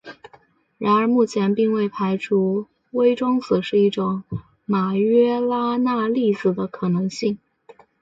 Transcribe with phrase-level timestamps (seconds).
[0.79, 4.23] 然而目前并未排除微中子是一种
[4.65, 7.37] 马约拉纳粒子的可能性。